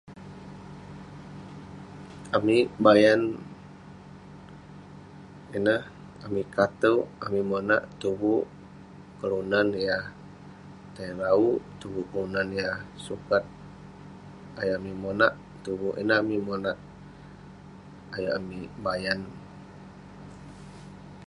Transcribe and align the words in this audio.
Amik 2.35 2.65
bayan 2.83 3.21
ineh, 5.57 5.81
amik 6.25 6.47
kateuk, 6.55 7.05
amik 7.25 7.45
monak 7.51 7.83
tuvuk 8.01 8.45
kelunan 9.19 9.67
yah 9.85 10.05
tai 10.93 11.09
rauk, 11.21 11.59
tuvuk 11.79 12.05
kelunan 12.11 12.49
yah 12.59 12.75
sukat 13.05 13.43
ayuk 14.59 14.77
amik 14.79 14.97
monak, 15.03 15.33
tuvuk 15.63 15.95
ineh 16.01 16.17
amik 16.21 16.41
monak 16.47 16.77
ayuk 18.15 18.35
amik 18.39 18.67
bayan. 18.83 19.21